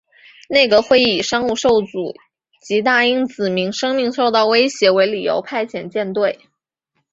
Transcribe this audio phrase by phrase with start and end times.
[0.49, 2.15] 内阁会议以商务受阻
[2.59, 6.39] 及大英子民生命受到威胁为理由派遣舰队。